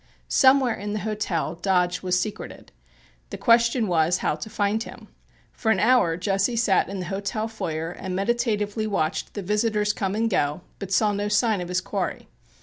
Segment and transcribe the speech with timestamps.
[0.29, 2.71] Somewhere in the hotel Dodge was secreted.
[3.29, 5.09] The question was how to find him.
[5.51, 10.15] For an hour Jesse sat in the hotel foyer and meditatively watched the visitors come
[10.15, 12.27] and go, but saw no sign of his quarry.